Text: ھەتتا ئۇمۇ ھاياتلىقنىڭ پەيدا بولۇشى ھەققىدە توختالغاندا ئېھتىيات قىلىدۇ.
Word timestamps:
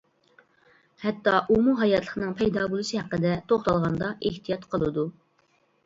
ھەتتا 1.03 1.33
ئۇمۇ 1.57 1.75
ھاياتلىقنىڭ 1.83 2.33
پەيدا 2.41 2.65
بولۇشى 2.73 2.99
ھەققىدە 3.03 3.37
توختالغاندا 3.53 4.13
ئېھتىيات 4.19 4.71
قىلىدۇ. 4.77 5.11